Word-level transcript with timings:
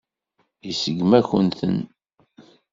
Iseggem-akent-ten. 0.69 1.77